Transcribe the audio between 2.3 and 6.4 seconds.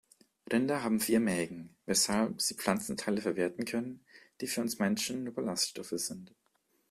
sie Pflanzenteile verwerten können, die für uns Menschen nur Ballaststoffe sind.